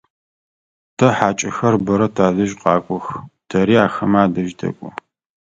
Тэ 0.97 1.07
хьакӏэхэр 1.17 1.75
бэрэ 1.85 2.07
тадэжь 2.15 2.55
къэкӏох, 2.61 3.05
тэри 3.49 3.75
ахэмэ 3.85 4.19
адэжь 4.25 4.53
тэкӏо. 4.59 4.89